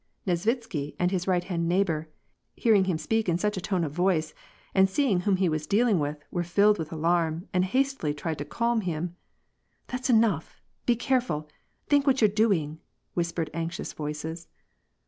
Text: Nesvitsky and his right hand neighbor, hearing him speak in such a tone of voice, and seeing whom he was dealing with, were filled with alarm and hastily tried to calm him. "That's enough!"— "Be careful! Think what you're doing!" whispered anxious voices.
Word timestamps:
Nesvitsky 0.25 0.95
and 0.97 1.11
his 1.11 1.27
right 1.27 1.43
hand 1.43 1.69
neighbor, 1.69 2.09
hearing 2.55 2.85
him 2.85 2.97
speak 2.97 3.29
in 3.29 3.37
such 3.37 3.55
a 3.55 3.61
tone 3.61 3.83
of 3.83 3.91
voice, 3.91 4.33
and 4.73 4.89
seeing 4.89 5.19
whom 5.19 5.35
he 5.35 5.47
was 5.47 5.67
dealing 5.67 5.99
with, 5.99 6.17
were 6.31 6.41
filled 6.41 6.79
with 6.79 6.91
alarm 6.91 7.47
and 7.53 7.65
hastily 7.65 8.11
tried 8.11 8.39
to 8.39 8.45
calm 8.45 8.81
him. 8.81 9.15
"That's 9.89 10.09
enough!"— 10.09 10.59
"Be 10.87 10.95
careful! 10.95 11.47
Think 11.85 12.07
what 12.07 12.19
you're 12.19 12.29
doing!" 12.31 12.79
whispered 13.13 13.51
anxious 13.53 13.93
voices. 13.93 14.47